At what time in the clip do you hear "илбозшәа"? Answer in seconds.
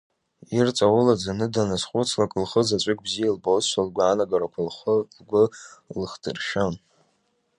3.29-3.87